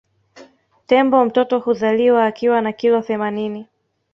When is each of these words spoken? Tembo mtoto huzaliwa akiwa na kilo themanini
Tembo 0.87 1.25
mtoto 1.25 1.59
huzaliwa 1.59 2.25
akiwa 2.25 2.61
na 2.61 2.73
kilo 2.73 3.01
themanini 3.01 3.67